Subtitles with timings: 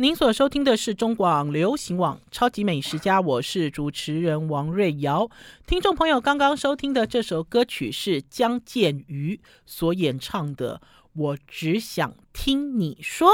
[0.00, 5.28] 您所收听的是中广流行网《超级美食家》，我是主持人王瑞瑶。
[5.66, 10.80] 听众朋友刚刚收听的这首歌曲是江建瑜所演唱的
[11.14, 13.28] 《我只想听你说》。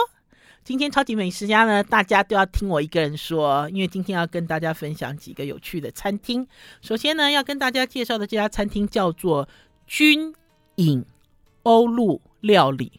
[0.64, 6.48] 今天超级美食家呢，大家都要听我一个人说，因为今天要跟大家分享几个有趣的餐厅。
[6.80, 9.46] 首先呢，要跟大家介绍的这家餐厅叫做
[9.86, 10.34] 军
[10.76, 11.04] 营
[11.64, 12.90] 欧陆料理。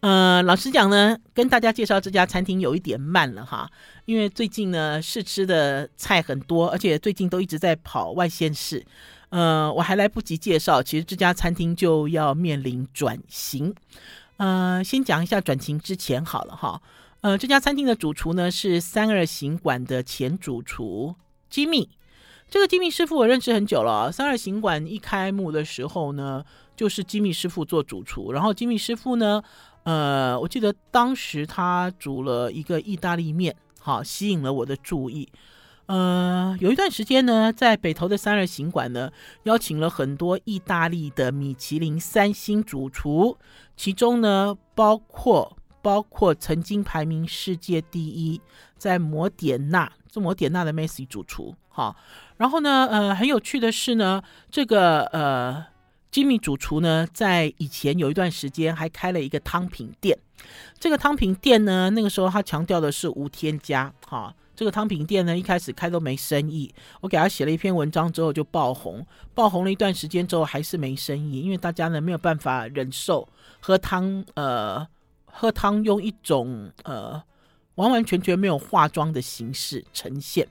[0.00, 3.68] 呃，老实讲呢，跟大家介绍这家餐厅有一点慢了哈，
[4.04, 8.84] 因为最近呢试吃的菜很多，而且最近都一直在跑外县市，
[9.30, 13.74] 呃，我还来不及介绍，其实这家餐厅就要面临转型。
[14.36, 16.80] 呃，先讲一下转型之前好了哈，
[17.22, 21.16] 呃，这家餐厅的主厨呢是三二行馆的前主厨
[21.50, 21.88] Jimmy，
[22.48, 26.44] 这个吉米师傅我认识很久了，三二行馆一开幕的时候呢，
[26.76, 29.42] 就是 Jimmy 师傅做主厨，然后 Jimmy 师傅呢。
[29.86, 35.28] 呃，我记得当时他煮了一个意大利面，好吸引了我的注意。
[35.86, 39.12] 呃，有一段时间呢，在北投的三二行馆呢，
[39.44, 43.38] 邀请了很多意大利的米其林三星主厨，
[43.76, 48.40] 其中呢，包括包括曾经排名世界第一，
[48.76, 51.94] 在摩点纳做摩点纳的 Messi 主厨，好，
[52.38, 55.75] 然后呢，呃，很有趣的是呢，这个呃。
[56.10, 60.18] 吉米主厨呢，在以前有一段时间还开了一个汤品店。
[60.78, 63.92] 这个汤品店呢，那个时候他强调的是无添加。
[64.06, 66.72] 哈，这个汤品店呢，一开始开都没生意。
[67.00, 73.28] 我给他写了一篇文章之后就爆红，爆红了一段时间之后还是没生意，因为大家呢没有办法忍受
[73.60, 74.86] 喝汤，呃，
[75.26, 77.22] 喝汤用一种呃
[77.74, 80.46] 完完全全没有化妆的形式呈现。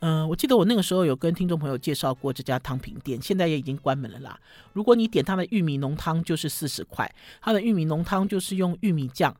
[0.00, 4.38] 嗯、我记得我那个时候有跟听众朋友介绍过这家汤品店，现在也已经关门了啦。
[4.72, 7.12] 如果你点它的玉米浓汤，就是四十块。
[7.40, 9.36] 它的玉米浓汤就是用玉米酱，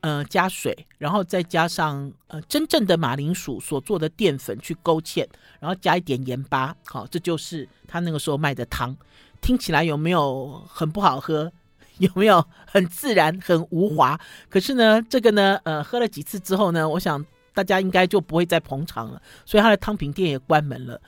[0.00, 5.24] 呃，加水，然后再加上呃真正的马铃薯所做的淀粉去勾芡，
[5.60, 6.74] 然后加一点盐巴。
[6.84, 8.96] 好，这就是他那个时候卖的汤。
[9.40, 11.52] 听起来有没有很不好喝？
[11.98, 14.18] 有没有很自然、很无华？
[14.48, 17.24] 可是呢，这个呢，呃，喝了几次之后呢，我想。
[17.54, 21.00] 大家应该就不会再捧场了，所以他的汤品店也关门了。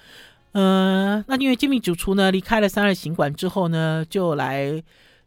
[0.53, 4.83] 嗯、那因为吉米主厨呢离开了三二行馆之后呢，就来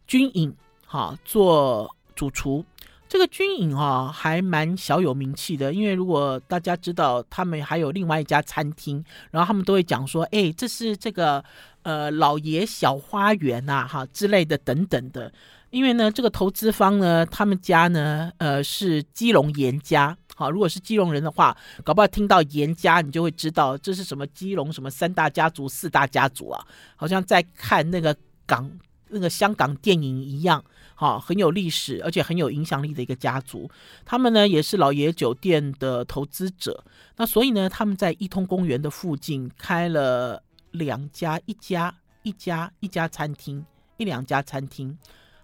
[0.08, 0.52] 军营
[0.84, 2.64] 哈做主厨。
[3.08, 11.44] 这个军营哈还蛮小有名气的，因为如果大家知道他们还有另外一家餐厅，然后他们都会讲说，哎，这是这个
[11.82, 15.32] 呃老爷小花园呐、啊，哈之类的等等的。
[15.70, 20.16] 因为呢，这个投资方呢，他们家呢，呃是基隆严家。
[20.34, 26.66] 好，如果是基隆人的话，搞不好听到严家，你就会知道这是什么基隆什么三大家族、四大家族啊，
[26.96, 28.16] 好像在看那个
[28.46, 28.70] 港
[29.08, 30.64] 那个香港电影一样，
[30.94, 33.70] 好，很有历史而且很有影响力的一个家族。
[34.04, 36.82] 他们呢也是老爷酒店的投资者，
[37.16, 43.64] 那所以呢，他们在一通公园的附近开了两家，一家一家一家餐厅，
[43.98, 44.98] 一两家餐厅。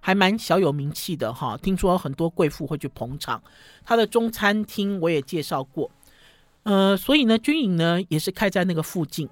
[0.06, 3.42] 还蛮小有名气的哈，听说很多贵妇会去捧场。
[3.84, 5.90] 他的中餐厅我也介绍过，
[6.62, 9.28] 呃，所以呢，军营呢也是开在那个附近。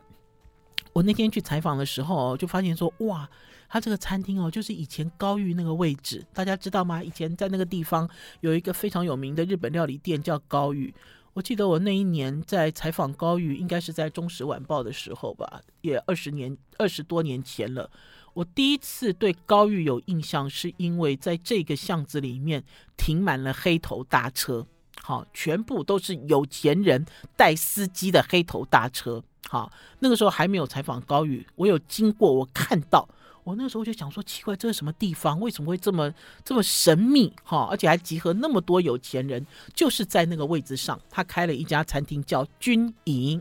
[0.92, 3.30] 我那天去采访的时候，就发现说，哇，
[3.68, 7.00] 他这个餐厅哦，就是以前高玉那个位置，大家知道吗？
[7.00, 10.92] 以前在那个地方有一个非常有名的日本料理店叫高玉。
[11.34, 17.88] 我记得我那一年在采访高玉，应该是在《中时晚报》的时候吧，也二十年二十多年前了。
[18.34, 22.62] 我第一次对高玉有印象，是因为在这个巷子里面
[22.96, 24.66] 停满了黑头大车，
[25.00, 27.06] 好，全部都是有钱人
[27.36, 29.22] 带司机的黑头大车。
[29.48, 33.08] 好，那个时候还没有采访高玉，我有经过，我看到，
[33.44, 35.38] 我那时候就想说，奇怪，这是什么地方？
[35.38, 36.12] 为什么会这么
[36.44, 37.32] 这么神秘？
[37.44, 43.40] 哈，而且还集合那么多有钱人，就是在那个位置上，他开了一家餐厅叫军营，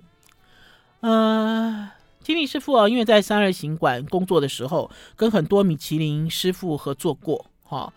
[1.00, 1.90] 呃。
[2.24, 7.94] 吉米师傅啊，因为在三二行馆工作的时候，跟很多米其林师傅合作过，哈，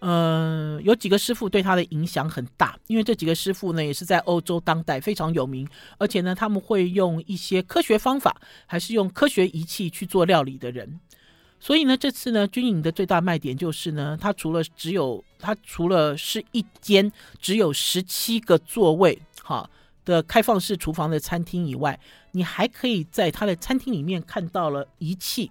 [0.00, 5.66] 嗯，有几个师傅对他的影响很大，因为这几个师傅呢，也是在欧洲当代非常有名，
[5.96, 8.36] 而且呢，他们会用一些科学方法，
[8.66, 11.00] 还是用科学仪器去做料理的人，
[11.58, 17.10] 所以呢，这次呢，军营的最大卖点就是呢，它除了只有，它除了是一间
[17.40, 19.68] 只有十七个座位，哈。
[20.04, 21.98] 的开放式厨房的餐厅以外，
[22.32, 25.50] 你还可以在他的餐厅里面看到了仪器，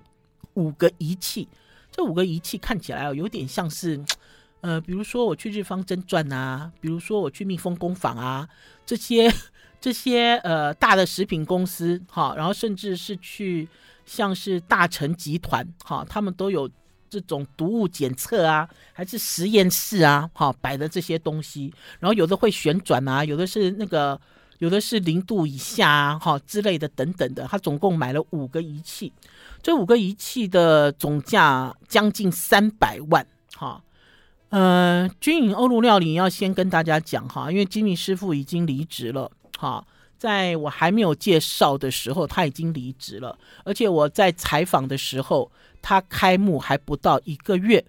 [0.54, 1.48] 五个仪器。
[1.92, 4.00] 这五个仪器看起来哦，有点像是，
[4.62, 8.48] 呃，比如说我去日方真传啊，比如说我去蜜蜂工坊啊，
[8.86, 9.32] 这些
[9.82, 13.68] 这些呃大的食品公司哈，然后甚至是去
[14.06, 16.70] 像是大成集团哈，他们都有
[17.10, 24.20] 这种毒物检测啊，还是实验室啊，哈，摆的这些东西，然后有的会旋转啊，有的是那个，
[24.60, 27.48] 有的是零度以下啊，哈之类的等等的。
[27.48, 29.12] 他总共买了五个仪器，
[29.62, 33.26] 这五个仪器的总价将近三百万，
[33.56, 33.82] 哈。
[34.50, 39.86] 呃，军营欧陆料理要先跟大家讲哈，因为吉米师傅已经离职了，哈。
[40.18, 43.38] 在我还没有介绍的时候，他已经离职了。
[43.64, 45.50] 而且我在采访的时候，
[45.82, 47.86] 他开幕还不到一个月。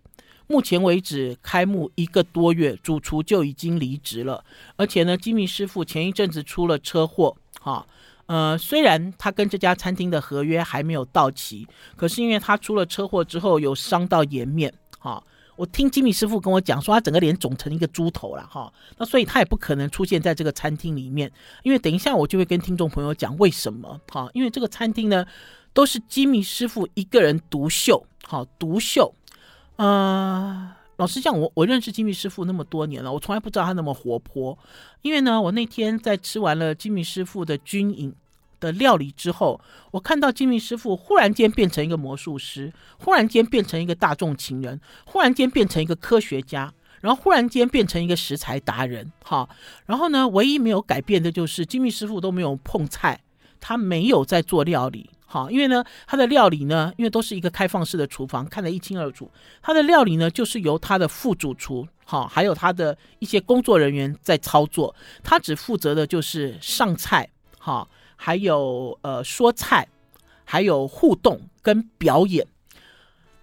[0.50, 4.44] 目前为止，开幕一个多月，主厨就已经离职了。
[4.74, 7.86] 而且呢，吉米师傅前一阵子出了车祸，哈，
[8.26, 15.22] 呃，虽然他跟这家餐厅的合约还没有到期，可是因为他出了车祸之后有伤到颜面，哈。
[15.54, 21.30] 我听吉米师傅跟我讲说，他整个脸肿成一个猪头了哈，那所以他也不可能出现在这个餐厅里面，
[21.62, 25.24] 因为等一下我就会跟听众朋友讲为什么哈，因为这个餐厅呢
[25.72, 29.14] 都是吉米师傅一个人独秀，好独秀，
[29.80, 34.58] 呃，老实讲，我我认识金密师傅那么多年了，我从来不知道他那么活泼，
[35.00, 38.14] 因为呢，我那天在吃完了金密师傅的军营
[38.60, 39.58] 的料理之后，
[39.92, 49.10] 我看到金密师傅忽然间变成一个魔术师，忽然间变成一个大众情人，忽然间变成一个科学家，然后忽然间变成一个食材达人。
[49.24, 49.48] 哈，
[49.86, 53.18] 然后呢，唯一没有改变的就是金密师傅都没有碰菜，
[53.58, 55.08] 他没有在做料理。
[55.32, 59.30] 好，因为呢，他的料理呢，因为都是一个开放式的厨房，看得一清二楚。
[59.62, 64.92] 他的料理呢，就是由他的副主厨，好，还有他的一些工作人员在操作，
[65.22, 67.30] 他只负责的就是上菜，
[67.60, 67.86] 哈。
[68.22, 69.88] 还有呃说菜，
[70.44, 72.46] 还有互动跟表演。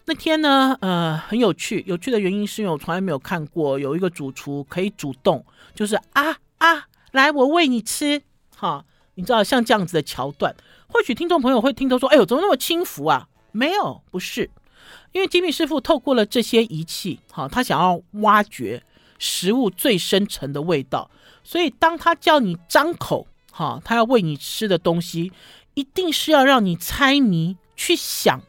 [0.06, 5.44] 那天呢，呃很有趣，有趣的原因是因为我从来没有看过有一个主厨可以主动，
[5.74, 8.22] 就是啊啊，来我喂你吃，
[8.56, 8.86] 哈，
[9.18, 10.56] 你知道像这样子的桥段，
[10.88, 13.28] 或许听众朋友会听到说，哎呦，怎么那么轻浮啊？
[13.52, 14.50] 没有，不是，
[15.12, 18.84] 因为吉米师傅透过了这些仪器，哈，他想要挖掘
[19.20, 21.10] 食物最深层的味道，
[21.44, 23.28] 所以当他叫你张口。
[23.52, 25.32] 哈，他要喂你吃的东西，
[25.74, 28.40] 一定是要让你猜谜，去想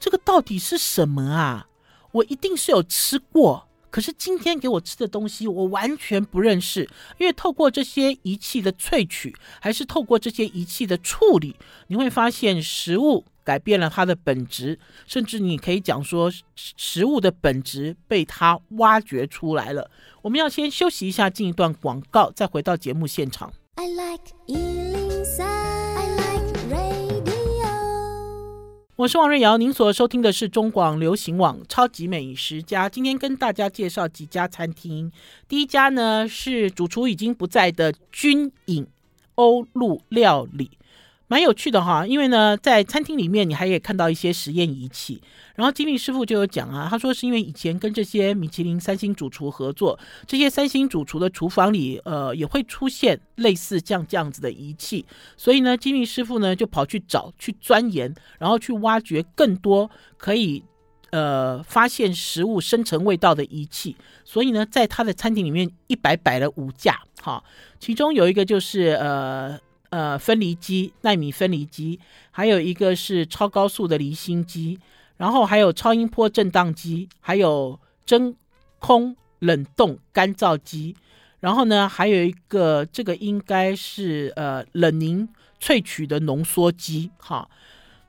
[0.00, 1.66] 这个到底是什么啊？
[2.12, 6.86] 我一定是有吃过，可是今天给我吃的东西，我完全不认识。
[7.16, 11.56] 因为透过这些仪器的萃取，还是透过这些仪器的处理，
[11.86, 19.90] 你会发现食物改变了它的本质，甚至你可以讲说，食物的本质被它挖掘出来了。
[20.20, 23.50] 我们要先休息一下，进一段广告，再回到节目现场。
[23.76, 25.05] I like
[28.96, 32.88] 我是王瑞瑶，您所收听的是中广流行网《超级美食家》。
[32.90, 35.12] 今天跟大家介绍几家餐厅。
[35.46, 38.86] 第一家呢是主厨已经不在的军营
[39.34, 40.70] 欧陆料理。
[41.28, 45.20] 蛮有趣的哈，因为呢，在餐厅里面你还可以看到一些实验仪器。
[45.56, 55.04] 然后吉米师傅就有讲啊，他说是因为以前跟这些米其林三星主厨合作，这些三星主厨的厨房里，呃，也会出现类似这样这样子的仪器。
[55.36, 60.62] 所以呢，吉米师傅呢就跑去找、去钻研，然后去挖掘更多可以
[61.10, 63.96] 呃发现食物深层味道的仪器。
[64.24, 67.42] 所以呢，在他的餐厅里面一摆摆了五架，哈，
[67.80, 69.58] 其中有一个就是呃。
[69.90, 71.98] 呃，分离机、纳米分离机，
[72.30, 74.78] 还有一个是超高速的离心机，
[75.16, 78.34] 然后还有超音波震荡机，还有真
[78.78, 80.96] 空冷冻干燥机，
[81.40, 85.28] 然后呢，还有一个这个应该是呃冷凝
[85.60, 87.48] 萃取的浓缩机，哈。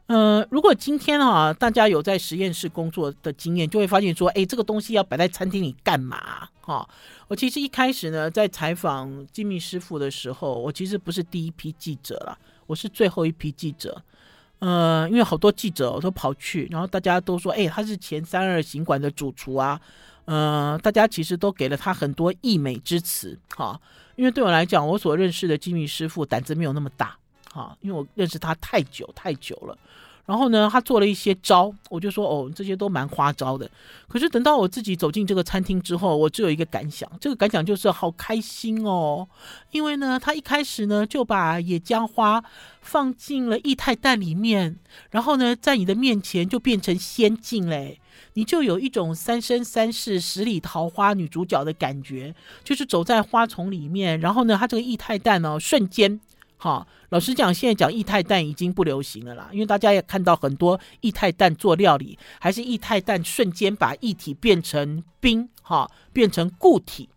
[0.08, 6.48] 呃，如果今天啊，大家有在实验室工作的经验，就会发现说，哎，这个东西要摆在餐厅里干嘛？
[6.62, 6.88] 哈，
[7.28, 14.02] 我其实一开始呢，在采访吉米师傅的时候，我其实不是第一批记者了，我是最后一批记者。
[14.60, 19.80] 呃，因为好多记者我都跑去，然后大家都说，哎，他是前三二行馆的主厨啊。
[20.24, 23.80] 呃，大家其实都给了他很多溢美之词，哈。
[24.16, 27.18] 因为对我来讲，我所认识的吉米师傅胆子没有那么大。
[27.58, 29.78] 啊，因为我认识他太久太久了，
[30.26, 33.70] 然后呢，他做了一些招，我就说哦，这些都蛮花招的。
[34.08, 39.28] 可是等到我自己走进这个餐厅之后，我只有一个感想，这个感想就是好开心哦，
[39.72, 42.44] 因为呢，他一开始呢就把野姜花
[42.82, 44.78] 放进了液态蛋里面，
[45.10, 48.00] 然后呢，在你的面前就变成仙境嘞，
[48.34, 56.20] 你就有一种三生三世十里桃花女主角的感觉，就是走在花丛里面，然后呢，它这个液态蛋哦，瞬间。
[56.58, 67.08] 好，老实讲，现在讲液态蛋已经不流行了啦，因为大家也看到很多液态蛋做料理，还是液态蛋瞬间把液体变成冰，哈，变成固体。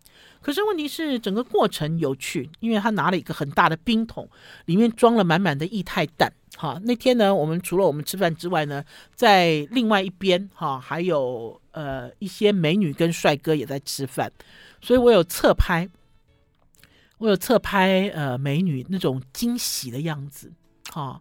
[0.42, 4.28] 可是问题是，整个过程有趣，因为他拿了一个很大的冰桶，
[4.66, 8.82] 里面装了满满的液态蛋，好，那天呢，我们除了我们吃饭之外呢，
[9.14, 14.32] 在另外一边哈，还有呃一些美女跟帅哥也在吃饭，
[14.80, 15.87] 所以我有侧拍，
[17.20, 20.52] 我有侧拍呃美女那种惊喜的样子，
[20.90, 21.20] 哈，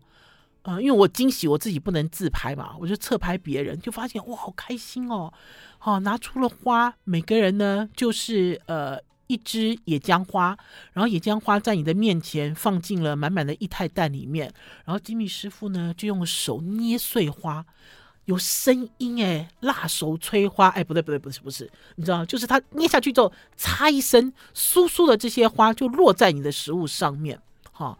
[0.63, 5.31] 呃，因为我惊喜我自己不能自拍嘛，我就侧拍别人，就发现哇，好开心哦，
[5.77, 8.99] 好，拿出了花，每个人呢就是呃。
[9.31, 10.57] 一支野姜花，
[10.91, 14.51] 然后野姜花在你的面前放进了满满的液态蛋里面，
[14.85, 17.63] 然后吉米师傅呢就用手捏碎花，
[18.29, 20.67] 有声音哎，辣手摧花。
[20.67, 27.98] 哎，不对不对不是不是，你知道就是它捏下去之后，嚓一声，酥酥的这些花就落在你的食物上面，哈，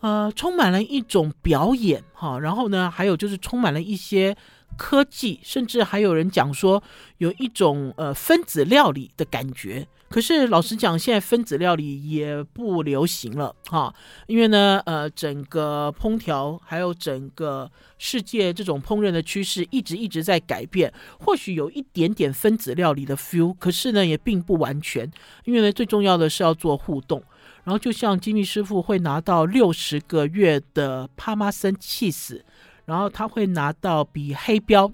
[0.00, 4.34] 呃，充满了一种表演哈，然后呢，还有就是充满了一些
[4.78, 6.82] 科技，甚至还有人讲说
[7.18, 9.86] 有一种呃分子料理的感觉。
[10.08, 13.92] 可是老实讲，现在分子料理也不流行了哈，
[14.28, 25.10] 因为呢，呃，整个烹调还有整个世界这种烹饪的趋势一直一直在改变，或许有一点点分子料理的 feel，可是呢，也并不完全，
[25.44, 27.22] 因为呢，最重要的是要做互动。
[27.64, 32.44] 然后就像吉米师傅会拿到六十个月的帕玛森气死，
[32.84, 34.88] 然后他会拿到比黑标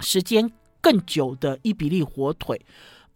[0.00, 2.60] 时间更久的伊比利火腿。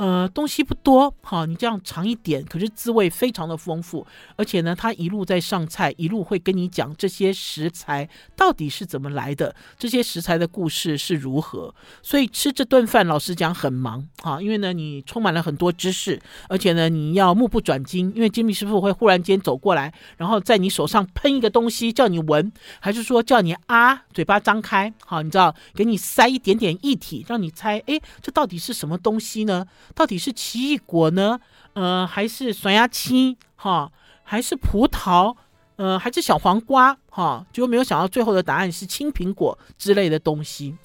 [0.01, 11.75] 呃，东西不多，好，你这样尝一点，可是滋味非常的丰富，而且呢，他一路在上菜，一路会跟你讲这些食材到底是怎么来的，这些食材的故事是如何。
[12.01, 29.67] 所以吃这顿饭，老实讲很忙，哈，因为呢，你充满了很多知识，而且呢，你要目不转睛，因为金米师傅会忽然间走过来，然后在你手上喷一个东西，叫你闻，还是说叫你啊，嘴巴张开，好，你知道，给你塞一点点液体，让你猜，诶，这到底是什么东西呢？
[29.95, 31.41] 到底是奇异果呢？
[31.75, 33.37] 呃，还是酸芽青？
[33.57, 33.91] 哈，
[34.23, 35.37] 还是葡萄？
[35.77, 36.97] 呃，还是小黄瓜？
[37.11, 40.77] 哈，就没有想到最后的答案是青苹果之类的东西。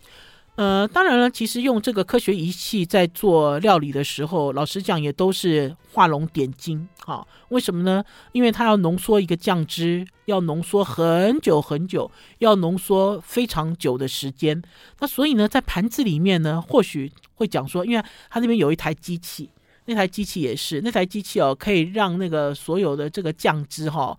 [0.55, 6.87] 呃，当然了，其实用这个科学仪器在做料理的时候，老实讲也都是画龙点睛。
[7.05, 8.03] 哈，为什么呢？
[8.31, 12.09] 因为它要浓缩一个酱汁，要浓缩很久很久，
[12.39, 14.61] 要浓缩非常久的时间。
[14.99, 19.49] 那所以呢，在盘子里面呢，或许会讲说，因为它那边有一台机器，
[19.85, 24.17] 那台机器也是，那台机器哦，可以让那个所有的这个酱汁哈、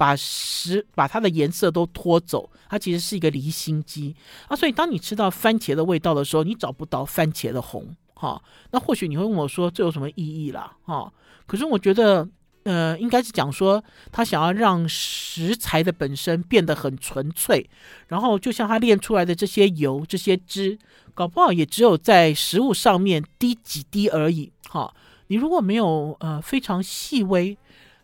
[0.00, 4.16] 把食把它的颜色都拖走，它其实是一个离心机
[4.48, 4.56] 啊。
[4.56, 8.42] 所以当你吃到番茄的味道的时候，你找不到番茄的红哈。
[8.70, 10.74] 那或许你会问我说，这有什么意义啦？
[10.86, 11.12] 哈？
[11.46, 12.26] 可是我觉得，
[12.62, 17.68] 呃，应该是讲说他想要让食材的本身变得很纯粹，
[18.08, 20.78] 然后就像他炼出来的这些油、这些汁，
[21.12, 24.94] 搞不好也只有在食物上面滴几滴而已哈。
[25.26, 27.58] 你如果没有呃非常细微。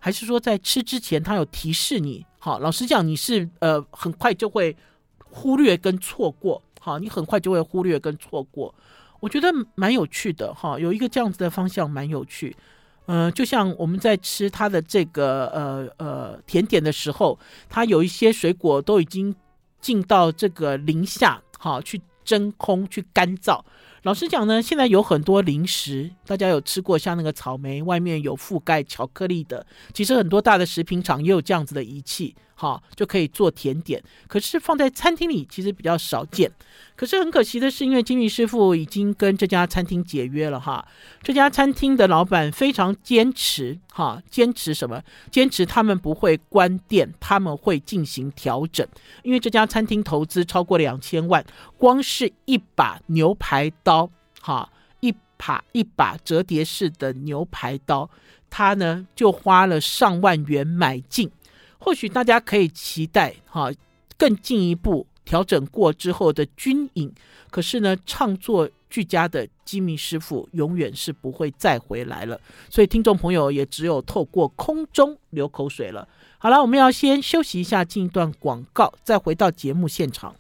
[0.07, 2.25] 还是说在吃之前，他有提示你？
[2.39, 4.77] 好，老实讲，你是呃很快就会
[5.19, 6.63] 忽略跟错过。
[6.79, 8.73] 好，你很快就会忽略跟错过。
[9.19, 12.57] 我觉得蛮有趣的哈，有一个这样子的方向蛮有趣。
[13.07, 17.37] 呃，就像我们在吃它的这个呃呃甜点的时候，
[17.69, 19.35] 它有一些水果都已经
[19.81, 23.61] 进到这个零下，好，去真空去干燥。
[24.07, 32.33] 老实讲呢，现在有很多零食，大家有吃过像那个草莓外面有覆盖巧克力的，其实很多大的食品厂也有这样子的仪器。
[32.59, 34.03] 好，就可以做甜点。
[34.27, 36.51] 可是放在餐厅里其实比较少见。
[36.97, 40.89] 可是很可惜的是，因为金米师傅已经跟这家餐厅解约了哈。
[41.23, 45.03] 这家餐厅的老板非常坚持哈，坚持什么？
[45.31, 48.87] 坚持他们不会关店，他们会进行调整。
[49.23, 51.45] 因为这家餐厅投资超过两千万，
[51.77, 54.11] 光是一把牛排刀
[54.41, 54.71] 哈，
[55.01, 58.09] 一把一把折叠式的牛排刀，
[58.49, 61.31] 他呢就花了上万元买进。
[61.87, 63.71] 或许大家可以期待哈，
[64.19, 67.15] 更进一步调整过之后的军营。
[67.49, 72.41] 可是呢，唱作俱佳的机密师傅永远是不会再回来了。
[72.69, 76.09] 所以听众朋友也只有透过空中流口水了。
[76.39, 80.35] 好了，我们要先休息一下，进一段广告，再回到节目现场。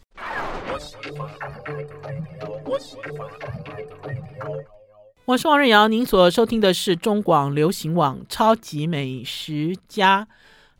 [5.26, 10.26] 我是王瑞瑶，您所收听的是中广流行网《超级美食家》。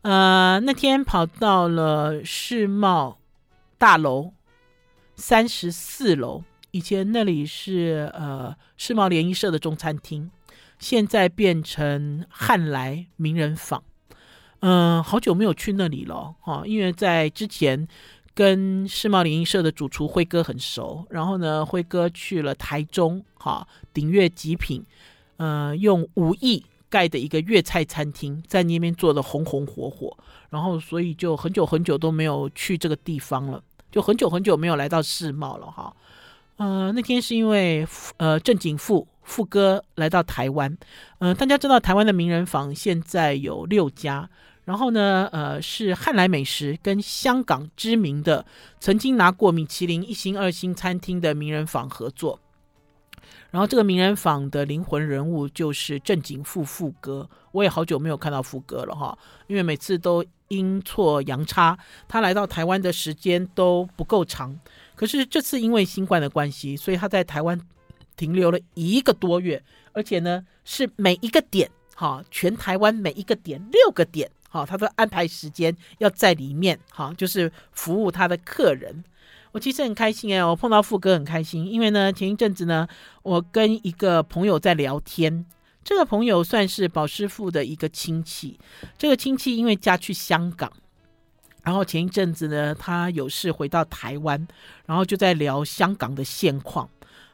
[0.06, 3.18] 呃，那天跑到了世贸
[3.76, 4.32] 大楼
[5.16, 10.30] 三十四楼，以前那里是呃世贸联谊社的中餐厅，
[10.78, 13.82] 现在变成汉来名人坊。
[14.60, 17.88] 嗯、好久没有去那里了哈，因为在之前
[18.32, 24.86] 跟世贸联谊社的主厨辉哥很熟，然后呢，辉哥去了台中哈，鼎悦极品，
[25.38, 26.64] 呃，用五亿。
[26.88, 30.16] 盖的一个粤菜餐厅，在那边做的红红火火，
[30.50, 35.94] 然后所以就很久很久都没有去这个地方了，就很久很久没有来到世贸了哈。
[36.56, 40.70] 呃，那天是因为呃郑景富富哥来到台湾，
[41.18, 44.26] 嗯、呃，大家知道台湾的名人坊现在有六家，
[44.64, 48.46] 然后呢，呃，是汉来美食跟香港知名的
[48.80, 52.40] 曾经拿过米其林一星、二星餐厅的名人坊合作，
[53.50, 64.58] 然后这个名人坊的灵魂人物就是正经富富哥，我也好久没有看到富哥了哈，因为每次都阴错阳差，他来到台湾的时间都不够长。
[64.94, 67.58] 可是这次因为新冠的关系，所以他在台湾
[68.16, 69.62] 停留了一个多月，
[69.92, 79.04] 而且呢是每一个点，哈，全台湾每一个点六个点，哈，他都安排时间要在里面，哈，就是服务他的客人。
[79.56, 82.86] 我其实很开心哎，我碰到富哥很开心，因为呢前一阵子呢，
[83.22, 85.46] 我跟一个朋友在聊天，
[85.82, 88.60] 这个朋友算是宝师傅的一个亲戚，
[88.98, 90.70] 这个亲戚因为嫁去香港。
[91.62, 94.46] 然后前一阵子呢，他有事回到台湾，
[94.84, 96.86] 然后就在聊香港的现况。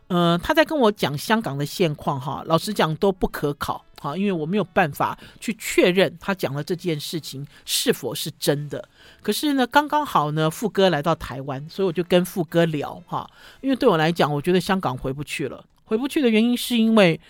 [0.07, 8.89] 呃，他在跟我讲香港的现况，哈，老实讲都不可考，哈，因为我没有办法去确认他讲的这件事情是否是真的。
[9.23, 13.31] 可是呢，刚刚好呢，富哥来到台湾，所以我就跟富哥聊，哈，
[13.61, 15.65] 因为对我来讲，我觉得香港回不去了。
[15.85, 17.21] 回不去的原因是因为，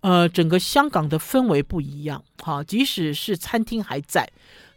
[0.00, 4.26] 呃，整个香港的氛围不一样，哈，即使是餐厅还在。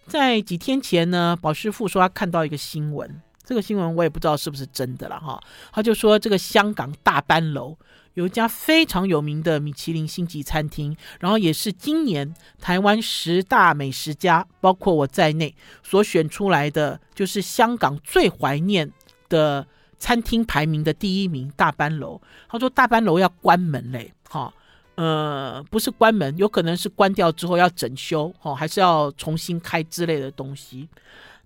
[0.07, 5.39] 在几天前呢，宝师傅说他看到一个新闻，这个新闻我也不知道是不是真的了哈。
[5.71, 7.77] 他就说这个香港大班楼
[8.15, 18.91] 有一家非常有名的米其林星级餐厅，然后也是今年台湾十大美食家，包括我在内所选出来的，就是香港最怀念
[19.29, 19.67] 的
[19.99, 22.21] 餐厅排名的第一名大班楼。
[22.49, 24.53] 他说大班楼要关门嘞，哈。
[24.95, 30.87] 呃，不是关门，有可能是关掉之后要整修，哦，还是要重新开之类的东西。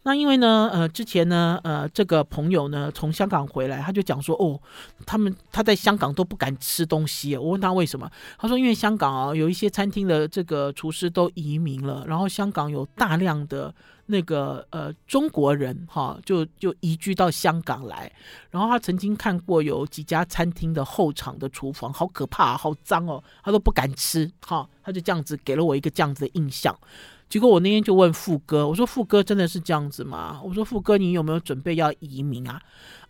[0.03, 4.59] 那因为呢，呃，之前呢，呃，这个朋友呢从香港回来，他就讲说，哦，
[5.05, 7.35] 他们他在香港都不敢吃东西。
[7.35, 13.73] 我问他为什么，他说因为香港啊，有一些餐厅的这个厨师都移民了，然后香港有大量的。
[14.11, 18.11] 那个呃中国人哈，就就移居到香港来，
[18.49, 26.75] 然后他曾经看过有几家餐厅的后场的厨房，好可怕，好脏哦，他都不敢吃哈，他就这样子给了我一个这样子的印象。
[27.29, 30.41] 结果我那天就问富哥，我说富哥真的是这样子吗？
[30.43, 32.59] 我说富哥你有没有准备要移民啊？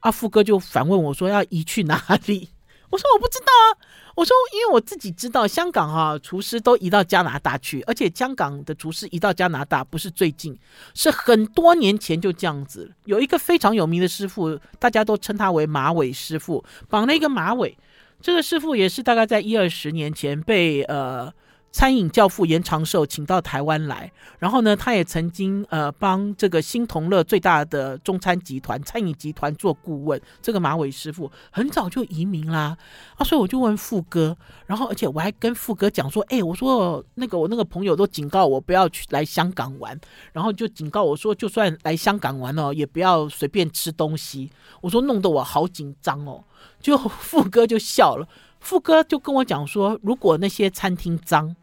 [0.02, 2.50] 啊富哥就反问我说要移去哪里？
[2.90, 3.80] 我说我不知道啊，
[4.16, 10.58] 我说因为我自己知道香港哈、厨师都移到加拿大去，而且香港的厨师移到加拿大不是最近，
[10.94, 12.92] 是很多年前就这样子。
[13.06, 17.78] 有一个非常有名的师傅，大家都称他为马尾师傅，绑了一个马尾。
[18.22, 21.34] 这个师傅也是大概在一二十年前被呃。
[21.72, 30.20] 餐饮教父严长寿请到台湾来，然后呢，他也曾经呃帮这个新同乐最大的中餐集团餐饮集团做顾问。
[30.42, 32.76] 这个马尾师傅很早就移民啦，
[33.18, 39.98] 啊，所以我就问富哥，然后而且我还跟富哥讲说，哎，我说那个我那个朋友都警告我不要去来香港玩，
[40.34, 44.50] 然后就警告我说，就算来香港玩哦，也不要随便吃东西。
[44.82, 46.44] 我说弄得我好紧张哦，
[46.82, 48.28] 就富哥就笑了。
[48.60, 51.56] 富哥就跟我讲说，如果那些餐厅脏，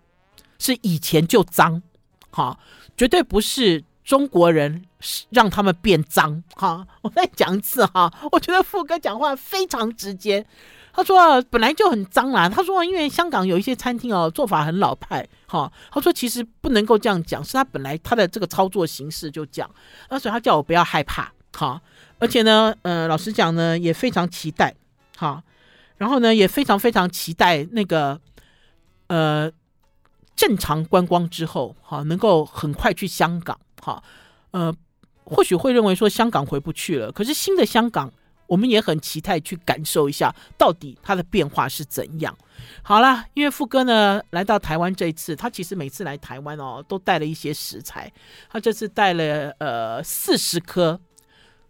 [0.59, 1.83] 是以前就脏，
[2.31, 2.59] 哈，
[2.97, 4.83] 绝对不是中国人
[5.31, 6.87] 让他们变脏，哈。
[7.03, 10.45] 我再讲一次哈，我觉得富哥讲话非常直接。
[10.93, 15.71] 他说本来就很脏啦，他说因为香港有一些餐厅哦做法很老派，哈。
[15.91, 19.71] 他说其实不能够这样讲，是他本来他的这个操作形式就讲，
[20.09, 21.79] 那所以他叫我不要害怕，哈。
[22.19, 24.75] 而且呢，呃，老实讲呢，也非常期待，
[25.19, 25.43] 哈。
[25.99, 28.21] 然后呢，也非常非常期待那个，
[29.07, 29.51] 呃，
[30.35, 34.03] 正常观光之后，哈，能够很快去香港，哈，
[34.51, 34.75] 呃，
[35.25, 38.13] 或许会认为说香港回不去了，可是新的香港，
[38.47, 42.37] 我们也很期待去感受一下，到底它的变化是怎样。
[42.83, 48.13] 好啦，因为富哥呢来到台湾这一次，他其实每次来台湾哦，都带了一些食材，
[48.51, 51.01] 他这次带了呃四十颗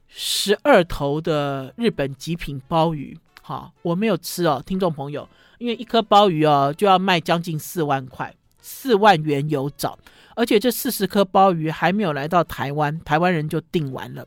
[0.08, 3.16] 十二头的日本极品鲍鱼。
[3.46, 5.28] 好，我没有吃哦，听众朋友，
[5.58, 9.96] 因为一颗鲍鱼哦就要卖将近四万块，四万元有找，
[10.34, 14.26] 而且这四十颗鲍鱼还没有来到台湾，台湾人就订完了。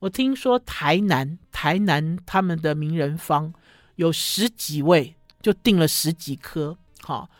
[0.00, 3.54] 我听说台南，台南他们的名人坊
[3.94, 6.76] 有十几位就订了十几颗。
[7.02, 7.30] 好，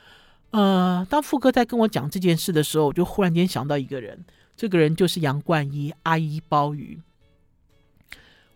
[0.53, 4.25] 呃，当富哥在跟我讲这件事的时候，我就忽然间想到一个人，
[4.57, 7.01] 这个人就是杨冠一阿姨鲍鱼。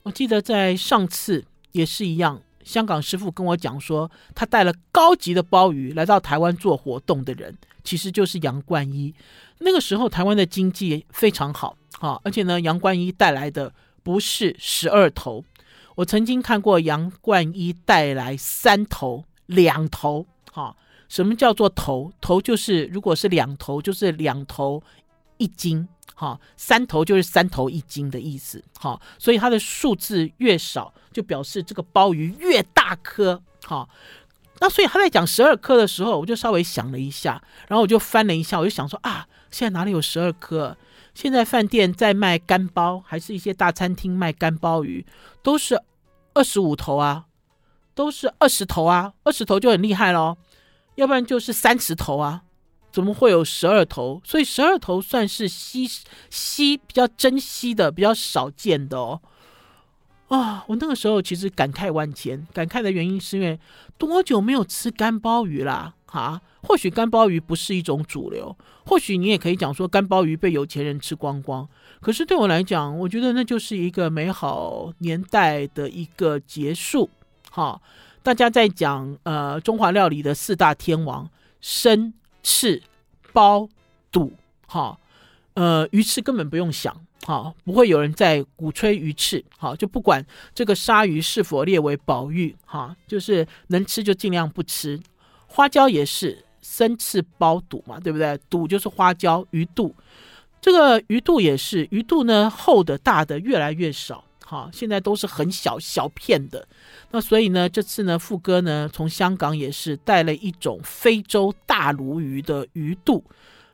[0.05, 2.41] 我记得在上次也是一样。
[2.71, 7.53] 香港师傅跟我讲说，他带了高级的鲍鱼来到台湾做活动的人，
[7.83, 9.13] 其实就是杨冠一。
[9.59, 13.73] 那个时候台湾的经济非常好，哈，而且呢，杨冠一带来的
[14.05, 15.45] 不是十二头，
[15.97, 20.77] 我曾经看过杨冠一带来三头、两头，哈。
[21.09, 22.13] 什么叫做头？
[22.21, 24.81] 头就是如果是两头，就是两头
[25.41, 33.89] 一斤，哈，三头就是三头一斤的意思，哈，所以它的数字越少，就表示这个鲍鱼越大颗，哈。
[34.63, 40.77] 那所以他在讲十二颗的时候，我就稍微想了一下，然后我就翻了一下，我就想说啊，现在哪里有十二颗？
[41.15, 45.07] 现在饭店在卖干鲍，还是一些大餐厅卖干鲍鱼，
[45.43, 45.81] 都是
[46.35, 47.25] 二十五头啊，
[47.95, 50.37] 都是二十头啊，二十头就很厉害喽。
[50.97, 52.43] 要不然就是三十头啊，
[52.91, 54.21] 怎么会有十二头？
[54.25, 55.89] 所以十二头算是稀
[56.29, 59.21] 稀比较珍稀的、比较少见的哦。
[60.29, 63.59] 啊，我那个时候其实感慨万千，感慨的原因是因为
[63.99, 65.95] 多久没有吃干鲍鱼啦？
[66.07, 71.69] 啊，或许干鲍鱼不是一种主流，或许你也可以讲说干鲍鱼被有钱人吃光光。
[72.01, 77.09] 可是对我来讲，我觉得那就是一个美好年代的一个结束。
[77.51, 77.81] 哈。
[78.23, 81.27] 大家在讲呃中华料理的四大天王
[81.63, 82.83] 生翅
[83.33, 83.69] 包
[84.11, 84.33] 肚
[84.67, 84.99] 哈，
[85.55, 86.95] 呃鱼翅根本不用想
[87.27, 90.25] 哈，不会有人在鼓吹鱼翅哈，就不管
[90.55, 94.99] 这个鲨鱼是否列为保育哈，就是能吃就尽量不吃。
[95.47, 98.39] 花椒也是生翅包肚嘛，对不对？
[98.49, 99.95] 肚就是花椒鱼肚，
[100.61, 104.25] 这个鱼肚也是鱼肚呢，厚的大的越来越少。
[104.51, 106.67] 好，现在都是很小小片的，
[107.13, 113.23] 那所以呢，这次呢，富哥呢从香港也是带了一种非洲大鲈鱼的鱼肚，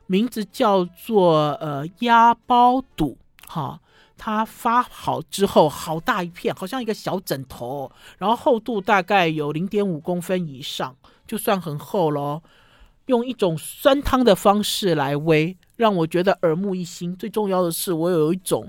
[0.07, 3.17] 名字叫做呃鸭包肚。
[3.49, 3.81] 哈，
[4.19, 10.95] 它发好之后，好大一片，好像一个小枕头，然后厚度大概有零点五公分以上，
[11.27, 12.43] 就算很厚喽。
[13.07, 17.17] 用一种酸汤的方式来煨，让我觉得耳目一新。
[17.17, 18.69] 最重要的是，我有一种。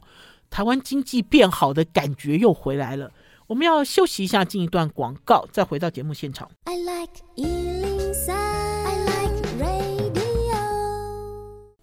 [0.50, 3.12] 台湾经济变好的感觉又回来了。
[3.48, 6.50] 我们要休息一下，进一段广告，再回到节目现场。
[6.66, 10.18] I like 103, I like radio。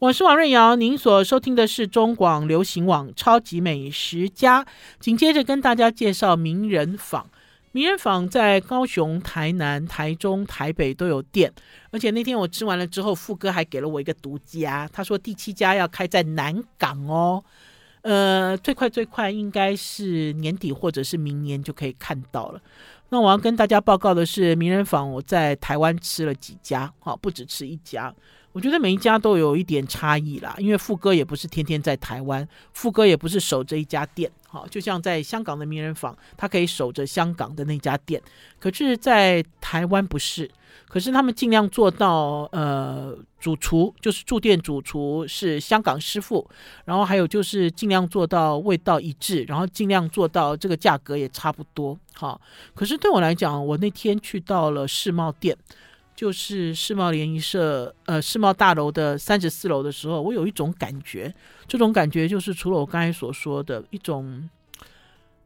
[0.01, 4.63] 我是王瑞瑶，您所收听的是中广流行网《超级美食家》。
[5.01, 7.31] 紧接着跟大家介绍名人坊。
[7.73, 11.53] 名人坊在高雄、台南、台中、台北都有店，
[11.91, 17.43] 而且那天我吃完了之后，富哥还给了我一个独家，他说第七家要开在南港哦。
[18.05, 22.61] 呃，最快最快应该是年底或者是明年就可以看到了。
[23.09, 28.15] 那我要跟大家报告的是，名人坊我在台湾吃了几家，哈，不止吃一家。
[28.53, 38.23] 我觉得每一家都有一点差异啦，因为富哥也不是天天在台湾，富哥也不是守着一家店，好，就像在香港的名人坊，他可以守着香港的那家店，
[38.61, 40.49] 可是，在台湾不是。
[40.89, 46.49] 可是他们尽量做到，呃，主厨就是驻店主厨是香港师傅，
[46.85, 51.99] 然后还有就是尽量做到味道一致，然后尽量做到这个价格也差不多。
[52.13, 52.41] 好，
[52.75, 55.57] 可是对我来讲，我那天去到了世贸店，
[56.15, 61.35] 就是世贸联谊社，呃，世贸大楼的三十四楼的时候，我有一种感觉，
[61.67, 64.49] 这种感觉就是除了我刚才所说的一种，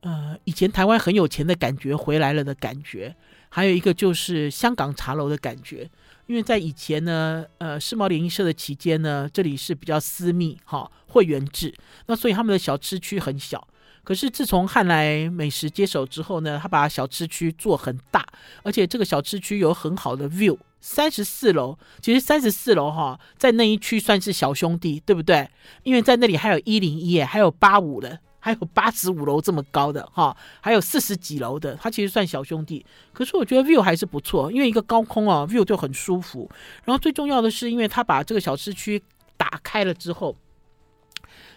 [0.01, 3.17] 呃，以前台湾很有钱的感觉回来了的感觉。
[3.51, 5.89] 还有一个就是香港茶楼的感觉，
[6.27, 11.75] 因为在以前呢，呃，世贸联谊社的期间呢，这里是比较私密哈、会员制，
[12.09, 13.67] 那所以他们的小吃区很小。
[14.05, 18.27] 可是自从汉来美食接手之后呢，他把小吃区做很大，
[18.63, 25.49] 而且这个小吃区有很好的 view，三十四楼，其实三十四楼哈，在那一区算是小兄弟，对不对？
[25.83, 28.19] 因为在那里还有一零一，还有八五的。
[28.41, 32.87] 还有八十五楼这么高的哈，还有四十几楼的，它其实算小兄弟。
[33.13, 36.49] 可是我觉得 view 还是不错，因为一个高空啊，view 就很舒服。
[36.85, 39.03] 然后最重要的是，因为他把这个小吃区
[39.37, 40.37] 打开了之后，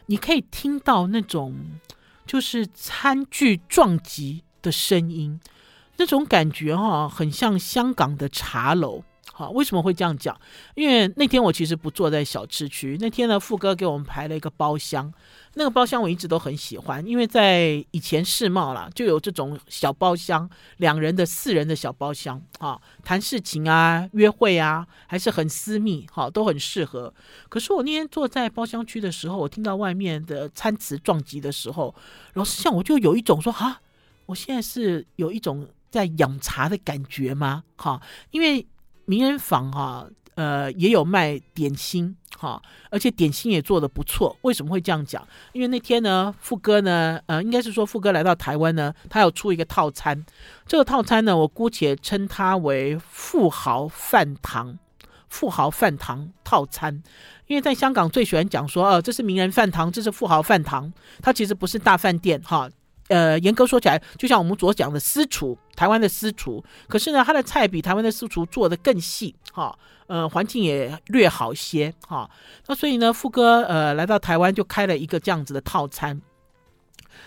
[0.08, 1.56] 你可以听到那种
[2.32, 5.38] 就是餐具撞击的声音，
[5.98, 9.04] 那种感觉哈，很像香港的茶楼。
[9.34, 10.40] 好，为什么会这样讲？
[10.76, 15.12] 因为那天我其实不坐在小吃区，那天呢，富哥给我们排了一个包厢。
[15.56, 27.14] 那个包厢我一直都很喜欢，因为在以前世贸啦，就有这种小包厢，两人的、四人的小包厢啊，谈事情啊、约会啊，还是很私密，哈，都很适合。
[27.50, 31.94] 可是我那天坐在包厢区的时候，我听到外面的餐瓷撞击的时候，
[32.36, 33.82] 老实讲，我就有一种说哈，
[34.28, 37.64] 我现在是有一种在养茶的感觉吗？
[37.76, 38.66] 哈，因为
[39.12, 40.08] 名人坊哈。
[40.36, 44.36] 呃，也有卖点心哈，而且点心也做得不错。
[44.44, 45.22] 为什么会这样讲？
[45.52, 50.26] 因为那天呢，富哥呢，呃，应该是说富哥来到台湾呢，他要出一个套餐。
[50.66, 54.80] 这个套餐呢，我姑且称它为富豪饭堂。
[55.28, 57.04] 富豪饭堂套餐。
[57.48, 62.70] 因为在香港最喜欢讲说，呃，这是名人饭堂，这是富豪饭堂，它其实不是大饭店，哈。
[63.12, 72.30] 呃，严格说起来，就像我们所讲的私厨，台湾的私厨，可是呢，它的菜比台湾的私厨做的更细，哈，呃，环境也略好些，哈。
[72.68, 76.22] 那所以呢，富哥呃来到台湾就开了一个这样子的套餐。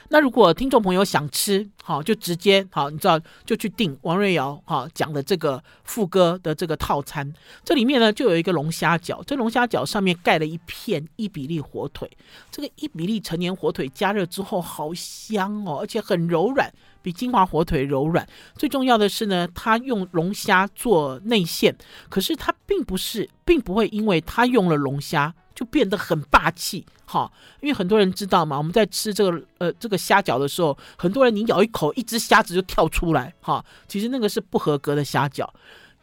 [0.09, 7.33] 那如果听众朋友想吃，好，就直接好，你知道就去订王瑞瑶哈讲的这个副歌的这个套餐，
[7.65, 12.11] 这里面呢就有一个龙虾饺，这龙虾饺上面盖了一片伊比利火腿，
[12.51, 18.27] 这个伊比利成年火腿加热之后好香哦，而且很柔软，比金华火腿柔软。
[18.57, 21.77] 最重要的是呢，它用龙虾做内馅，
[22.09, 25.35] 可是它并不是，并不会因为它用了龙虾。
[25.55, 35.47] 就变得很霸气，哈，因为很多人知道嘛，我们在吃这个呃这个虾饺的时候，很多人你咬一口，一只虾子就跳出来，哈，其实那个是不合格的虾饺，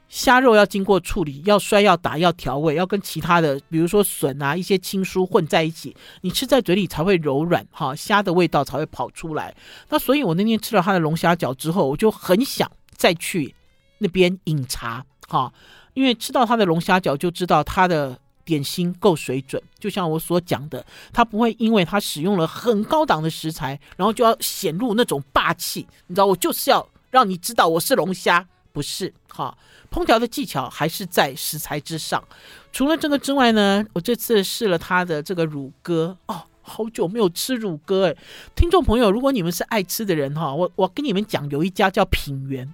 [0.07, 9.55] 虾肉要经过处理，要摔要打要调味，要跟其他的比如说笋啊一些青蔬混在一起，你吃在嘴里才会柔软，哈，虾的味道才会跑出来。
[9.89, 13.55] 那所以我那天吃了他的龙虾饺之后，我就很想再去
[13.97, 15.51] 那边饮茶，哈，
[15.93, 18.19] 因为吃到他的龙虾饺就知道他的。
[18.45, 25.87] 点心够水准，就像我所讲的，它不会因为它使用了很高档的食材，然后就要显露那种霸气。
[26.07, 29.57] 你知道，我就是要让你知道我是龙虾，不是哈。
[29.91, 32.23] 烹调的技巧还是在食材之上。
[32.71, 38.15] 除了这个之外呢，我这次试了它的这个乳鸽哦，好久没有吃乳鸽哎。
[38.55, 42.73] 听众朋友，如果你们是爱吃的人哈，我我跟你们讲，有一家叫品源，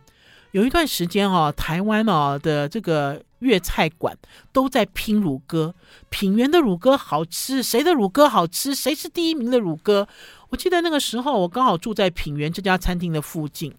[0.52, 3.22] 有一段时间哦，台湾哦的这个。
[3.42, 4.18] 粤菜馆
[4.52, 5.76] 都在拼乳鸽，
[6.10, 8.74] 品源的乳鸽好吃，谁的乳鸽好吃？
[8.74, 10.08] 谁是第一名的乳鸽？
[10.50, 13.72] 我记得那个时候，我刚好住在品源这家餐厅的附近。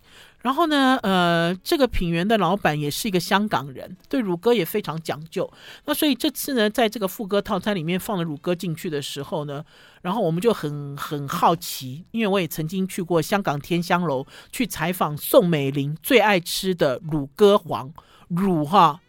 [0.43, 5.51] 然后呢，呃，这个品源的老板也是一个香港人，对乳鸽也非常讲究。
[5.85, 9.65] 那所以这次呢，在这个富鸽套餐里面放了乳鸽进去的时候呢，
[10.03, 17.93] 然后我们就很很好奇，因为我也曾经去过香港天香楼去采访宋美龄最爱吃的乳鸽皇
[18.29, 19.01] 乳哈。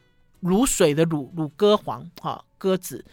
[0.42, 3.04] 卤水的乳乳鸽黄哈鸽子，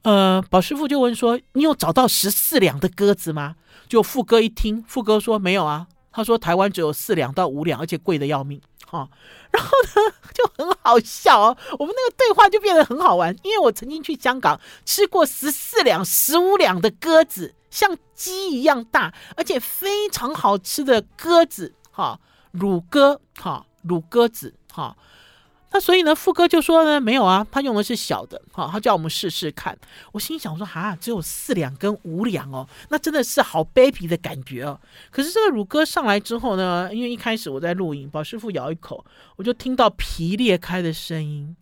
[0.00, 9.08] 呃，宝师傅就问说：“你有找到十四两的鸽子吗？”就富哥一听，富哥说：“没有啊。”他说：“台湾只有四两到五两，而且贵的要命。”哈，
[9.52, 22.18] 然后呢就很好笑哦，我们那个对话就变得很好玩，因为我曾经去香港吃过十四两、十五两的鸽子，像鸡一样大，而且非常好吃的鸽子，哈，
[22.50, 24.96] 乳鸽，哈，乳鸽子，哈。
[25.70, 29.78] 那所以呢，富哥就说呢，没有啊，他用的是小的，好，他叫我们试试看。
[30.12, 34.80] 我心想说，哈，只有四两跟五两哦，那真的是好卑鄙的感觉哦。
[35.10, 39.04] 可是这个乳鸽上来之后呢，因为一开始我在录影，宝师傅咬一口，
[39.36, 41.54] 我就听到皮裂开的声音。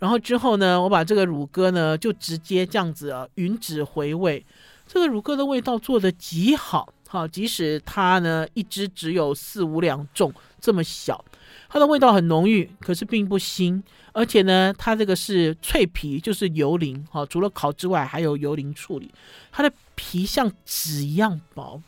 [0.00, 4.44] 然后之后呢，我把这个乳鸽呢，就直接这样子啊，吮指回味。
[4.86, 11.24] 这个乳鸽的味道做的极好，好，即使它呢一只只有四五两重这么小。
[11.68, 19.12] 它的味道很浓郁，可是并不腥，而且呢，它这个是脆皮，就是油淋，哈，除了烤之外，还有油淋处理。
[19.52, 21.82] 它的皮像纸一样薄，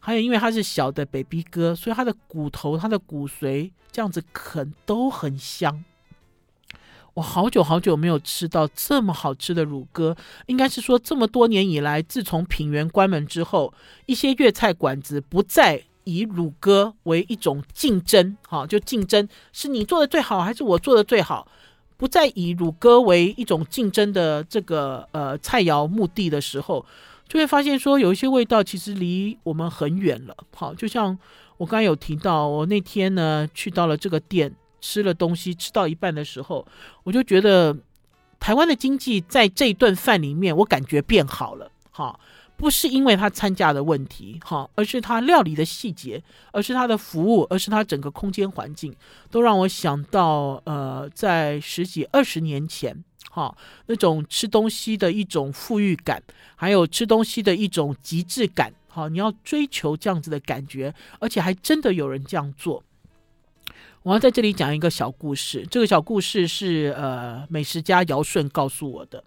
[0.00, 5.84] 还有因为它是小的 baby 鸽，所以它的骨头、它的骨髓这样子啃都很香。
[7.12, 13.74] 我好久好久没有吃到这么好吃的乳鸽，应该是说这么多年以来，自从品源关门之后，
[14.06, 15.82] 一些粤菜馆子不再。
[16.08, 21.46] 以乳鸽为一种竞争，哈，就竞争是你做的最好还是我做的最好，
[21.98, 26.86] 不再以乳鸽为一种竞争的这个呃菜肴目的的时候，
[27.28, 31.18] 就会发现说有一些味道其实离我们很远了，好，就像
[31.58, 36.66] 我刚才有提到，我那天呢去到了这个店吃了东西，吃到一半的时候，
[37.04, 37.76] 我就觉得
[38.40, 42.18] 台湾的经济在这一顿饭里面，我感觉变好了，哈。
[42.58, 48.92] 不是因为他参加的问题，哈，而是他料理的细节，而是他的服务，而是他整个空间环境，
[49.30, 56.20] 都让我想到，呃，在十几二十年前，哈，那种吃东西的一种富裕感，
[56.56, 62.82] 还有吃东西的一种极致感，哈，你要追求这样子的感觉，而且还真的有人这样做。
[64.02, 69.22] 我要在这里讲一个小故事，这个小故事是呃美食家姚顺告诉我的。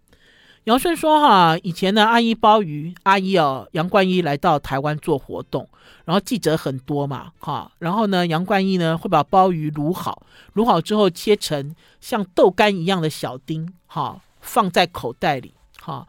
[0.65, 5.67] 姚顺说：“哈，以前呢，阿姨鲍鱼阿姨哦，杨冠一来到台湾做活动，
[6.05, 10.21] 然后记者很多嘛，哈，然后呢，杨冠一呢会把鲍鱼卤好，
[10.53, 16.07] 卤好之后切成像豆干一样的小丁，哈，放在口袋里，哈，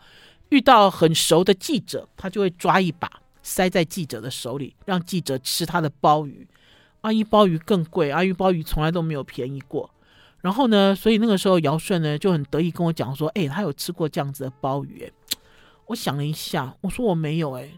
[0.51, 3.11] 遇到很熟的记者，他就会抓一把
[3.43, 6.47] 塞在记者的手里，让记者吃他的鲍鱼。
[7.01, 9.88] 阿姨鲍鱼更贵，阿姨鲍鱼从来都没有便宜过。”
[10.42, 15.11] 然后呢，所以那个时候尧舜呢就很得意跟我讲说，哎，他有吃过这样子的鲍鱼。
[15.87, 17.70] 我想了一下，我说我没有哎，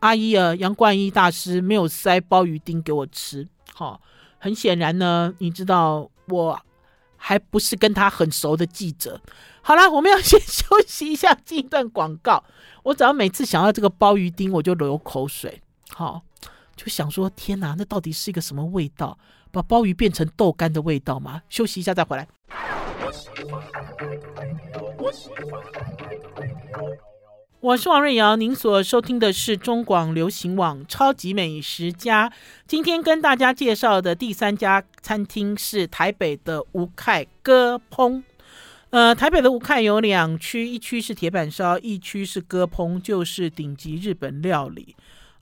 [0.00, 3.48] 阿姨啊，杨冠一大师没有塞鲍鱼丁给我吃。
[3.74, 4.00] 好，
[4.38, 6.60] 很显然呢，你知道我
[7.16, 9.20] 还不是跟他很熟的记者。
[9.62, 12.44] 好了，我们要先 休息一下，进一段广告。
[12.82, 15.60] 我只要每次想到这个鲍鱼丁，我就流口水。
[15.90, 16.22] 好，
[16.76, 19.18] 就想说，天哪，那到底是一个什么味道？
[19.56, 21.40] 把鲍鱼变成豆干的味道吗？
[21.48, 22.28] 休息一下再回来。
[27.60, 32.28] 我是王瑞瑶，您所收听的是中广流行网《超级美食家》。
[32.66, 38.22] 今天跟大家介绍的第三家餐厅是台北的吴凯割烹。
[38.90, 44.94] 呃，台北的吴凯有两区，一区是铁板烧，一区是割烹，就是顶级日本料理。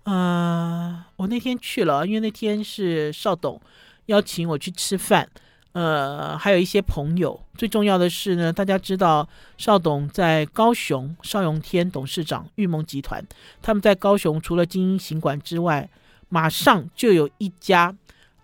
[0.04, 3.60] 呃，我那天去了，因为那天是邵董
[4.06, 5.28] 邀请我去吃饭，
[5.72, 7.40] 呃，还有一些朋友。
[7.56, 13.24] 最重要的是呢，大家知道邵董在高雄，邵永天董事长，玉蒙集团，
[13.62, 15.88] 他们在高雄除了经营行馆之外，
[16.28, 17.94] 马上就有一家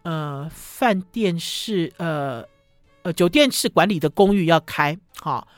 [0.03, 2.45] 呃饭店式呃。
[3.03, 5.49] 呃，酒店式管理的公寓要开，哈，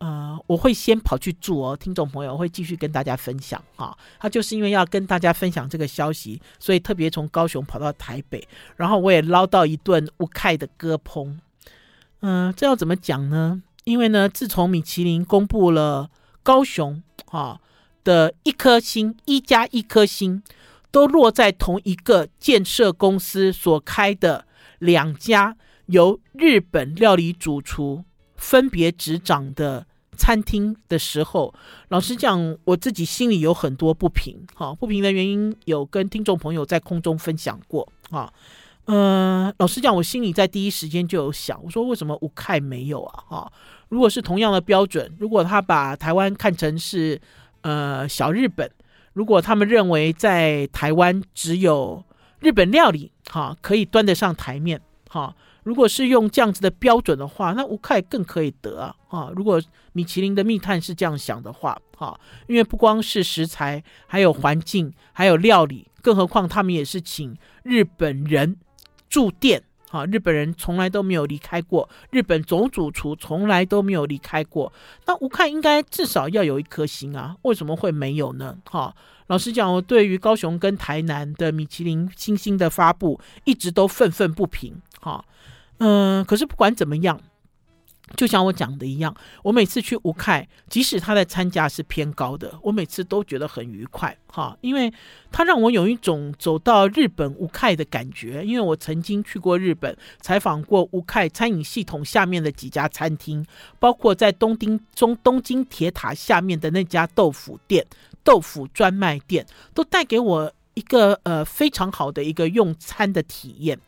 [0.00, 11.36] 呃，我会先跑去住哦，听众朋友会继续跟大家分享，哈，他就是因为要跟大家分享这个消息，所以特别从高雄跑到台北，然后我也捞到一顿吴凯的割烹，
[12.20, 13.62] 嗯、这要怎么讲呢？
[13.84, 16.10] 因为呢，自从米其林公布了
[16.42, 17.60] 高雄，哈
[18.02, 20.42] 的一颗星，一加一颗星，
[20.90, 24.46] 都落在同一个建设公司所开的
[24.78, 25.56] 两家。
[25.86, 28.04] 由日本料理主厨
[28.36, 29.88] 分别执掌的
[30.20, 31.54] 餐厅的时候，
[31.88, 34.36] 老实讲，我自己心里有很多不平。
[34.54, 37.90] 哈，不平的原因有跟听众朋友在空中分享过。
[38.10, 38.30] 哈，
[38.84, 43.24] 呃，老实讲，我心里在第一时间就有想，我说为什么吴凯没有啊？
[43.30, 43.52] 哈，
[43.88, 47.18] 如果是同样的标准，如果他把台湾看成是
[47.62, 48.70] 呃小日本，
[49.14, 52.04] 如果他们认为在台湾只有
[52.40, 55.34] 日本料理，哈，可以端得上台面，哈。
[55.62, 59.30] 如果是用这样子的标准的话，那吴凯更可以得啊！
[59.34, 59.60] 如果
[59.92, 68.56] 米其林的密探是这样想的话，哈，因为不光是食材，还有环境，还有料理，更何况他们也是请日本人
[69.08, 74.72] 住店，哈，日本人从来都没有离开过，日本总主厨从来都没有离开过，
[75.06, 78.56] 那吴凯应该至少要有一颗星啊，为什么会没有呢？
[78.64, 78.94] 哈，
[79.26, 85.22] 老实讲，我对于高雄跟台南的米其林星星的发布，一直都愤愤不平，哈。
[85.80, 87.20] 嗯，可是不管怎么样，
[88.16, 94.92] 就像我讲的一样，我每次去吴凯，即使他的餐价是偏高的，我每次都觉得很愉快哈，因为
[95.30, 98.44] 他让我有一种走到日本吴凯的感觉。
[98.44, 103.46] 因为我曾经去过日本，采访过吴凯餐饮系统下面的几家餐厅，
[103.78, 107.86] 包括在东京中东京铁塔下面的那家豆腐店、
[108.22, 113.78] 豆腐专卖店，都带给我一个呃非常好的一个用餐的体验。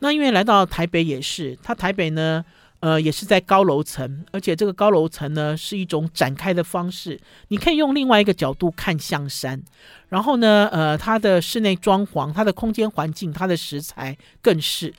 [0.00, 2.44] 那因为来到台北也是，它台北呢，
[2.80, 9.62] 呃，也是在高楼层，而且这个高楼层呢是一种展开的方式，你可以用另外一个角度看象山。
[10.08, 14.92] 然后呢，呃，它的室内装潢、它的空间环境、它的食材更是。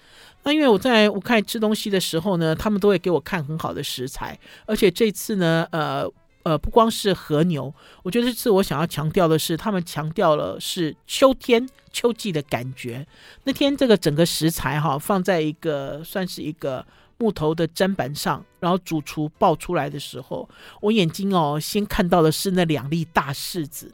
[0.43, 6.09] 那因为我在我看吃东西的时候呢，他们都会给我看很好的食材，而且这次呢，呃。
[6.43, 13.07] 呃，不光是和牛，我觉得这次我想要强调的是，他们强调了是秋天秋季的感觉。
[13.45, 16.85] 那天这个整个食材哈，放在一个算是一个
[17.17, 20.49] 木头的砧板上，然后主厨爆出来的时候，
[20.81, 23.93] 我眼睛哦先看到的是那两粒大柿子。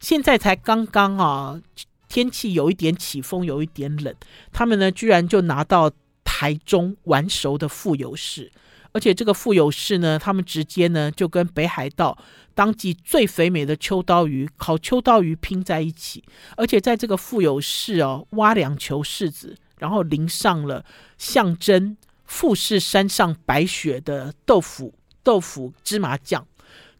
[0.00, 1.62] 现在才刚刚啊，
[2.08, 4.12] 天气有一点起风，有一点冷，
[4.52, 5.90] 他们呢居然就拿到
[6.24, 8.50] 台中完熟的富有柿。
[8.96, 12.16] 而且这个富有柿呢，他们直接呢就跟北海道
[12.54, 16.24] 当季最肥美的秋刀鱼烤秋刀鱼拼在一起，
[16.56, 20.82] 而且在这个富有柿哦，挖两球柿子，然后淋上了
[21.18, 26.46] 象征富士山上白雪的豆腐豆腐芝麻酱，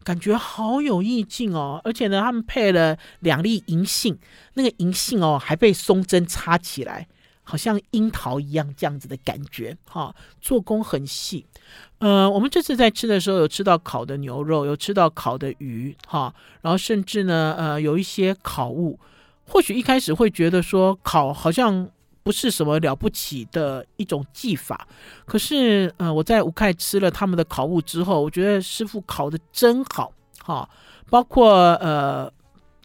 [0.03, 1.81] 感觉好有意境哦。
[1.83, 4.19] 而且呢，他们配了两粒银杏，
[4.53, 7.07] 那个银杏哦还被松针插起来。
[7.49, 11.45] 好像樱桃一样这样子的感觉，哈，做工很细。
[11.99, 18.99] 呃，我们这次在吃的时候有吃到烤的牛肉，有吃到烤的鱼，哈，然后甚至呢，呃，有一些烤物。
[19.47, 21.89] 或许一开始会觉得说烤好像
[22.21, 24.87] 不是什么了不起的一种技法，
[25.25, 30.11] 可是，呃，我在吴凯吃了他们的烤物之后，我觉得师傅烤的真好，
[30.43, 30.69] 哈，
[31.09, 32.31] 包括呃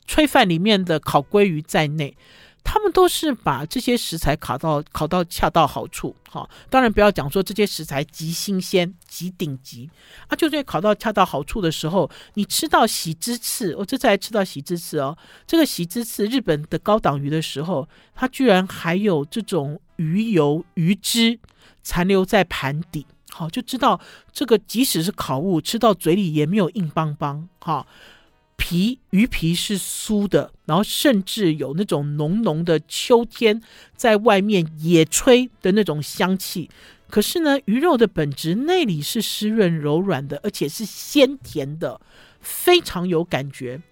[0.06, 2.16] 炊饭里面的烤鲑鱼在内。
[2.64, 9.90] 他们都是把这些食材烤到烤到恰到好处，哈，当然不要讲说这些食材极新鲜、极顶级
[10.28, 21.38] 啊，就在烤到恰到好处的时候，你吃到喜之刺，我这次还吃到喜之刺哦，这个喜之刺日本的高档鱼的时候，它居然还有这种鱼油、鱼汁
[21.82, 24.00] 残留在盘底，好，就知道
[24.32, 27.86] 这个即使是烤物，吃到嘴里也没有硬邦邦，哈。
[28.64, 33.60] 皮鱼皮是酥的，然后甚至有那种浓浓的秋天
[33.96, 36.70] 在外面野炊的那种香气。
[37.10, 42.00] 可是呢，鱼肉的本质内里是湿润柔软的，而且是鲜甜的，
[42.40, 43.82] 非常有感觉。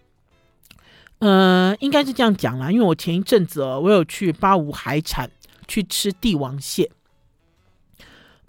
[1.19, 5.33] 呃，应该是这样讲啦，因为我前一阵子哦，我有去八五海产
[5.67, 6.93] 去吃帝王蟹。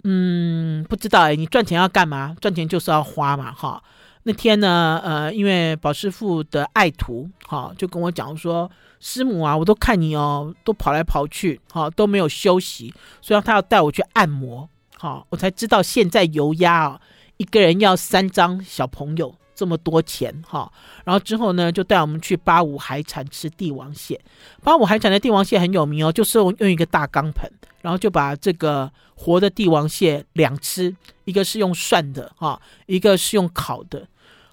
[0.04, 2.36] 嗯，不知道哎，你赚钱要干嘛？
[2.40, 3.82] 赚钱就是要花嘛，哈。
[4.24, 8.70] 那天呢，呃，因为宝师傅的爱徒，哈、就跟我讲说，
[9.00, 17.00] 师母啊，我都看你哦，都跑来跑去，哈、都没有休息，所以他要带我去按摩，好、哦，我才知道现在油压啊，
[17.36, 20.72] 一个人要三张小朋友这么多钱，哈、
[21.04, 24.20] 然后之后呢，就带我们去八五海产吃帝王蟹，
[24.62, 27.50] 八五海产的帝王蟹很有名哦，就是用用一个大钢盆，
[27.80, 30.94] 然后就把这个活的帝王蟹两吃，
[31.24, 34.06] 一个是用涮的，哈、一个是用烤的。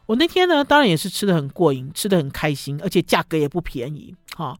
[0.09, 4.57] 我那天呢，当然也是吃得很过瘾，吃得很开心，而且价格也不便宜，哈、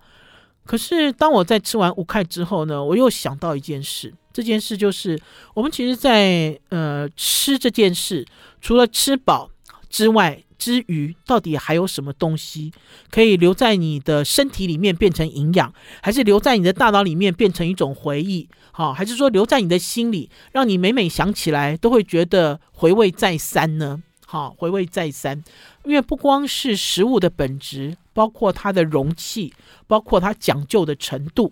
[0.64, 5.20] 可是当我在吃完五块之后呢，我又想到一件事，这件事就是
[5.56, 8.24] 我们其实在，呃吃这件事，
[8.62, 9.50] 除了吃饱
[9.89, 12.72] 之外，之余到底还有什么东西
[13.10, 15.74] 可以留在你的身体里面变成营养，
[16.04, 18.47] 还是留在你的大脑里面变成一种回忆？
[18.72, 24.04] 好、哦，还是说留在你的心里，让你每每想起来都会觉得回味再三呢？
[24.32, 25.43] 好，回味再三，
[25.86, 29.51] 因为不光是食物的本质，包括它的容器，
[29.88, 31.51] 包括它讲究的程度。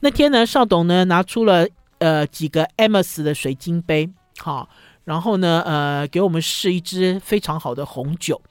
[0.00, 1.66] 那天呢，邵董呢拿出了
[1.96, 4.68] 呃几个 Amos 的水晶杯，好，
[5.04, 8.42] 然后呢呃给我们试一支非常好的红酒。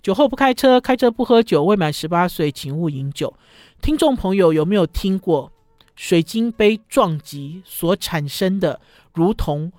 [0.00, 3.34] 酒后不开车，开车不喝酒，未满十八岁请勿饮酒。
[3.82, 5.52] 听众朋友有没有听过
[5.94, 8.80] 水晶杯撞击所产生的
[9.12, 9.70] 如同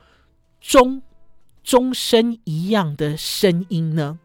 [0.61, 1.01] 钟？
[1.69, 4.17] 钟声一样的声音呢？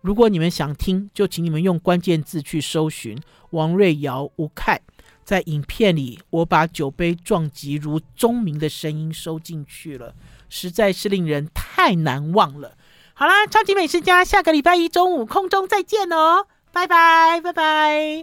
[0.00, 3.20] 如果你们想听，就请你们用关键字去搜寻
[3.50, 4.80] 王瑞瑶吴凯。
[5.24, 10.14] 在影片里，我把酒杯撞击如钟鸣的声音收进去了，
[10.48, 12.76] 实在是令人太难忘了。
[13.14, 18.22] 好啦，超级美食家，下个礼拜一中午空中再见哦，拜拜，拜拜。